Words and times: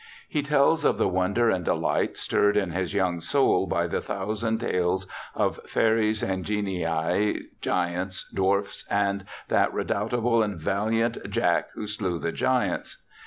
He 0.27 0.41
tells 0.41 0.83
of 0.83 0.97
the 0.97 1.07
wonder 1.07 1.51
and 1.51 1.63
deHght 1.63 2.17
stirred 2.17 2.57
in 2.57 2.71
his 2.71 2.95
young 2.95 3.19
soul 3.19 3.67
by 3.67 3.85
the 3.85 4.01
thousand 4.01 4.57
tales 4.61 5.05
of' 5.35 5.59
fairies 5.67 6.23
and 6.23 6.43
genii, 6.43 7.49
giants, 7.61 8.27
dwarfs, 8.33 8.83
and 8.89 9.25
that 9.49 9.71
redoubtable 9.71 10.41
and 10.41 10.59
valiant 10.59 11.19
Jack 11.29 11.69
who 11.75 11.85
slew 11.85 12.17
the 12.17 12.31
giants 12.31 13.03